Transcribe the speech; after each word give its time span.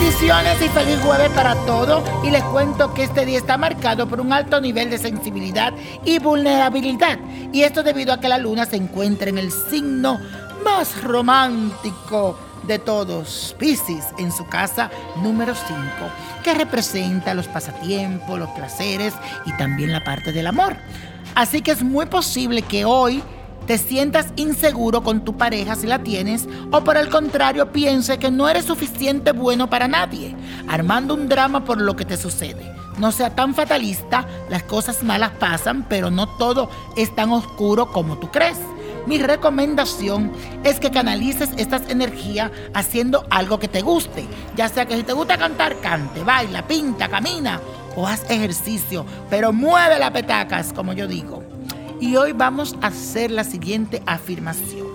Bendiciones 0.00 0.62
y 0.62 0.68
feliz 0.70 0.98
jueves 1.02 1.28
para 1.32 1.54
todos. 1.66 2.02
Y 2.24 2.30
les 2.30 2.42
cuento 2.44 2.94
que 2.94 3.04
este 3.04 3.26
día 3.26 3.36
está 3.36 3.58
marcado 3.58 4.08
por 4.08 4.18
un 4.18 4.32
alto 4.32 4.58
nivel 4.58 4.88
de 4.88 4.96
sensibilidad 4.96 5.74
y 6.06 6.18
vulnerabilidad. 6.18 7.18
Y 7.52 7.64
esto 7.64 7.82
debido 7.82 8.14
a 8.14 8.18
que 8.18 8.26
la 8.26 8.38
luna 8.38 8.64
se 8.64 8.76
encuentra 8.76 9.28
en 9.28 9.36
el 9.36 9.52
signo 9.52 10.18
más 10.64 11.04
romántico 11.04 12.38
de 12.66 12.78
todos, 12.78 13.54
Pisces, 13.58 14.06
en 14.18 14.32
su 14.32 14.46
casa 14.46 14.90
número 15.22 15.54
5, 15.54 15.78
que 16.42 16.54
representa 16.54 17.34
los 17.34 17.46
pasatiempos, 17.48 18.38
los 18.38 18.48
placeres 18.50 19.12
y 19.44 19.52
también 19.58 19.92
la 19.92 20.02
parte 20.02 20.32
del 20.32 20.46
amor. 20.46 20.76
Así 21.34 21.60
que 21.60 21.72
es 21.72 21.82
muy 21.82 22.06
posible 22.06 22.62
que 22.62 22.86
hoy 22.86 23.22
te 23.70 23.78
sientas 23.78 24.32
inseguro 24.34 25.04
con 25.04 25.24
tu 25.24 25.36
pareja 25.36 25.76
si 25.76 25.86
la 25.86 26.00
tienes 26.00 26.48
o 26.72 26.82
por 26.82 26.96
el 26.96 27.08
contrario 27.08 27.70
piense 27.70 28.18
que 28.18 28.28
no 28.28 28.48
eres 28.48 28.64
suficiente 28.64 29.30
bueno 29.30 29.70
para 29.70 29.86
nadie, 29.86 30.34
armando 30.66 31.14
un 31.14 31.28
drama 31.28 31.64
por 31.64 31.80
lo 31.80 31.94
que 31.94 32.04
te 32.04 32.16
sucede. 32.16 32.68
No 32.98 33.12
sea 33.12 33.36
tan 33.36 33.54
fatalista, 33.54 34.26
las 34.48 34.64
cosas 34.64 35.04
malas 35.04 35.30
pasan, 35.38 35.86
pero 35.88 36.10
no 36.10 36.26
todo 36.26 36.68
es 36.96 37.14
tan 37.14 37.30
oscuro 37.30 37.92
como 37.92 38.18
tú 38.18 38.28
crees. 38.32 38.58
Mi 39.06 39.18
recomendación 39.18 40.32
es 40.64 40.80
que 40.80 40.90
canalices 40.90 41.50
estas 41.56 41.88
energías 41.90 42.50
haciendo 42.74 43.24
algo 43.30 43.60
que 43.60 43.68
te 43.68 43.82
guste, 43.82 44.26
ya 44.56 44.68
sea 44.68 44.86
que 44.86 44.96
si 44.96 45.04
te 45.04 45.12
gusta 45.12 45.38
cantar, 45.38 45.80
cante, 45.80 46.24
baila, 46.24 46.66
pinta, 46.66 47.06
camina 47.06 47.60
o 47.94 48.08
haz 48.08 48.28
ejercicio, 48.28 49.06
pero 49.30 49.52
mueve 49.52 50.00
las 50.00 50.10
petacas, 50.10 50.72
como 50.72 50.92
yo 50.92 51.06
digo. 51.06 51.39
Y 52.00 52.16
hoy 52.16 52.32
vamos 52.32 52.74
a 52.80 52.86
hacer 52.86 53.30
la 53.30 53.44
siguiente 53.44 54.02
afirmación. 54.06 54.86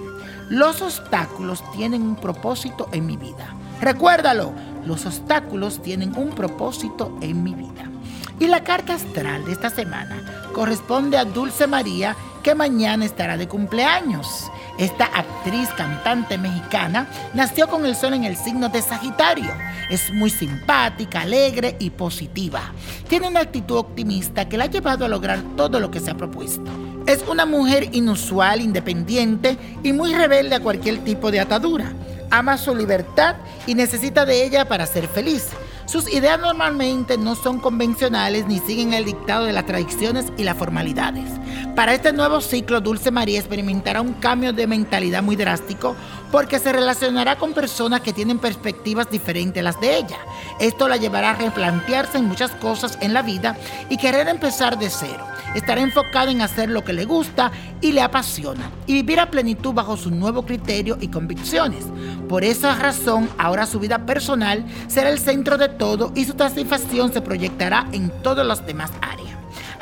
Los 0.49 0.81
obstáculos 0.81 1.63
tienen 1.71 2.01
un 2.01 2.15
propósito 2.15 2.89
en 2.91 3.05
mi 3.05 3.15
vida. 3.15 3.55
Recuérdalo, 3.79 4.53
los 4.85 5.05
obstáculos 5.05 5.81
tienen 5.83 6.17
un 6.17 6.31
propósito 6.31 7.15
en 7.21 7.43
mi 7.43 7.53
vida. 7.53 7.91
Y 8.39 8.47
la 8.47 8.63
carta 8.63 8.95
astral 8.95 9.45
de 9.45 9.51
esta 9.51 9.69
semana 9.69 10.49
corresponde 10.53 11.17
a 11.17 11.25
Dulce 11.25 11.67
María, 11.67 12.15
que 12.43 12.55
mañana 12.55 13.05
estará 13.05 13.37
de 13.37 13.47
cumpleaños. 13.47 14.51
Esta 14.79 15.05
actriz 15.05 15.69
cantante 15.77 16.37
mexicana 16.37 17.07
nació 17.33 17.67
con 17.67 17.85
el 17.85 17.95
sol 17.95 18.13
en 18.13 18.23
el 18.23 18.35
signo 18.35 18.67
de 18.69 18.81
Sagitario. 18.81 19.51
Es 19.89 20.11
muy 20.11 20.31
simpática, 20.31 21.21
alegre 21.21 21.75
y 21.79 21.91
positiva. 21.91 22.73
Tiene 23.07 23.27
una 23.27 23.41
actitud 23.41 23.77
optimista 23.77 24.49
que 24.49 24.57
la 24.57 24.65
ha 24.65 24.69
llevado 24.69 25.05
a 25.05 25.09
lograr 25.09 25.39
todo 25.55 25.79
lo 25.79 25.91
que 25.91 25.99
se 25.99 26.11
ha 26.11 26.17
propuesto. 26.17 26.84
Es 27.05 27.23
una 27.27 27.45
mujer 27.45 27.89
inusual, 27.91 28.61
independiente 28.61 29.57
y 29.83 29.93
muy 29.93 30.15
rebelde 30.15 30.55
a 30.55 30.59
cualquier 30.59 31.03
tipo 31.03 31.29
de 31.29 31.39
atadura. 31.39 31.93
Ama 32.31 32.57
su 32.57 32.73
libertad 32.75 33.35
y 33.67 33.75
necesita 33.75 34.25
de 34.25 34.43
ella 34.43 34.67
para 34.67 34.87
ser 34.87 35.07
feliz. 35.07 35.49
Sus 35.85 36.11
ideas 36.11 36.39
normalmente 36.39 37.15
no 37.19 37.35
son 37.35 37.59
convencionales 37.59 38.47
ni 38.47 38.57
siguen 38.57 38.93
el 38.95 39.05
dictado 39.05 39.45
de 39.45 39.53
las 39.53 39.67
tradiciones 39.67 40.25
y 40.35 40.43
las 40.43 40.57
formalidades. 40.57 41.29
Para 41.75 41.93
este 41.93 42.11
nuevo 42.11 42.41
ciclo, 42.41 42.81
Dulce 42.81 43.11
María 43.11 43.37
experimentará 43.37 44.01
un 44.01 44.13
cambio 44.13 44.51
de 44.51 44.65
mentalidad 44.65 45.21
muy 45.21 45.35
drástico 45.35 45.95
porque 46.35 46.59
se 46.59 46.73
relacionará 46.73 47.37
con 47.37 47.53
personas 47.53 48.01
que 48.01 48.11
tienen 48.11 48.39
perspectivas 48.39 49.09
diferentes 49.09 49.61
a 49.61 49.63
las 49.63 49.79
de 49.79 49.95
ella. 49.95 50.17
Esto 50.59 50.89
la 50.89 50.97
llevará 50.97 51.29
a 51.29 51.35
replantearse 51.35 52.17
en 52.17 52.25
muchas 52.25 52.51
cosas 52.51 52.97
en 52.99 53.13
la 53.13 53.21
vida 53.21 53.55
y 53.89 53.95
querer 53.95 54.27
empezar 54.27 54.77
de 54.77 54.89
cero. 54.89 55.25
Estará 55.55 55.79
enfocada 55.79 56.31
en 56.31 56.41
hacer 56.41 56.69
lo 56.69 56.83
que 56.83 56.91
le 56.91 57.05
gusta 57.05 57.53
y 57.79 57.93
le 57.93 58.01
apasiona 58.01 58.69
y 58.85 58.95
vivir 58.95 59.21
a 59.21 59.31
plenitud 59.31 59.73
bajo 59.73 59.95
su 59.95 60.11
nuevo 60.11 60.45
criterio 60.45 60.97
y 60.99 61.07
convicciones. 61.07 61.85
Por 62.27 62.43
esa 62.43 62.75
razón, 62.75 63.29
ahora 63.37 63.65
su 63.65 63.79
vida 63.79 64.05
personal 64.05 64.65
será 64.89 65.11
el 65.11 65.19
centro 65.19 65.57
de 65.57 65.69
todo 65.69 66.11
y 66.15 66.25
su 66.25 66.33
satisfacción 66.33 67.13
se 67.13 67.21
proyectará 67.21 67.87
en 67.93 68.09
todas 68.21 68.45
las 68.45 68.67
demás 68.67 68.91
áreas. 69.01 69.24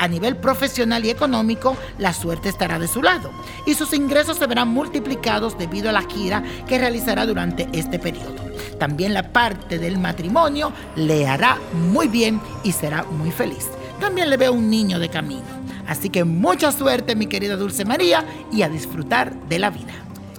A 0.03 0.07
nivel 0.09 0.35
profesional 0.35 1.05
y 1.05 1.09
económico, 1.11 1.77
la 1.97 2.11
suerte 2.11 2.49
estará 2.49 2.77
de 2.77 2.89
su 2.89 3.01
lado 3.01 3.31
y 3.65 3.73
sus 3.73 3.93
ingresos 3.93 4.37
se 4.37 4.47
verán 4.47 4.67
multiplicados 4.67 5.57
debido 5.57 5.87
a 5.87 5.93
la 5.93 6.01
gira 6.01 6.43
que 6.67 6.77
realizará 6.77 7.25
durante 7.25 7.69
este 7.71 7.99
periodo. 7.99 8.35
También 8.77 9.13
la 9.13 9.31
parte 9.31 9.79
del 9.79 9.97
matrimonio 9.97 10.73
le 10.97 11.25
hará 11.25 11.57
muy 11.89 12.09
bien 12.09 12.41
y 12.65 12.73
será 12.73 13.03
muy 13.03 13.31
feliz. 13.31 13.69
También 14.01 14.29
le 14.29 14.35
veo 14.35 14.51
un 14.51 14.69
niño 14.69 14.99
de 14.99 15.07
camino. 15.07 15.47
Así 15.87 16.09
que 16.09 16.25
mucha 16.25 16.73
suerte, 16.73 17.15
mi 17.15 17.27
querida 17.27 17.55
Dulce 17.55 17.85
María, 17.85 18.25
y 18.51 18.63
a 18.63 18.67
disfrutar 18.67 19.33
de 19.47 19.57
la 19.57 19.69
vida. 19.69 19.93